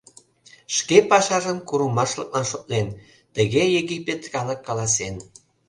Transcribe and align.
—Шке 0.75 0.97
пашажым 1.09 1.57
курымашлыклан 1.67 2.45
шотлен, 2.51 2.87
тыге 3.35 3.63
египет 3.81 4.21
калык 4.33 4.59
каласен. 4.67 5.15